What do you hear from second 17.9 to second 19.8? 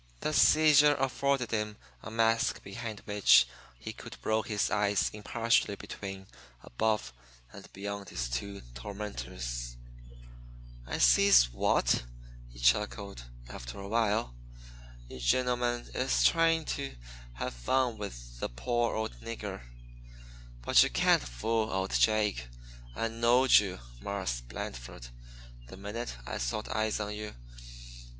with the po' old nigger.